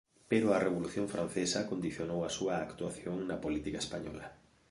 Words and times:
Pero 0.31 0.47
a 0.49 0.63
Revolución 0.67 1.05
francesa 1.13 1.67
condicionou 1.71 2.19
a 2.23 2.33
súa 2.37 2.55
actuación 2.67 3.15
na 3.29 3.37
política 3.43 3.79
española. 3.85 4.25